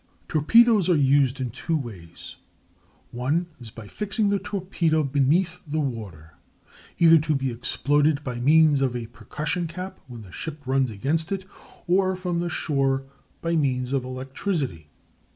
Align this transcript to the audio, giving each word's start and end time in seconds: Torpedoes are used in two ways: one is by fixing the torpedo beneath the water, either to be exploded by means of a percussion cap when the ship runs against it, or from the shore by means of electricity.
Torpedoes 0.27 0.89
are 0.89 0.95
used 0.95 1.39
in 1.39 1.51
two 1.51 1.77
ways: 1.77 2.35
one 3.11 3.45
is 3.59 3.69
by 3.69 3.87
fixing 3.87 4.29
the 4.31 4.39
torpedo 4.39 5.03
beneath 5.03 5.61
the 5.67 5.79
water, 5.79 6.33
either 6.97 7.19
to 7.19 7.35
be 7.35 7.51
exploded 7.51 8.23
by 8.23 8.39
means 8.39 8.81
of 8.81 8.95
a 8.95 9.05
percussion 9.05 9.67
cap 9.67 9.99
when 10.07 10.23
the 10.23 10.31
ship 10.31 10.65
runs 10.65 10.89
against 10.89 11.31
it, 11.31 11.45
or 11.85 12.15
from 12.15 12.39
the 12.39 12.49
shore 12.49 13.03
by 13.43 13.55
means 13.55 13.93
of 13.93 14.03
electricity. 14.03 14.89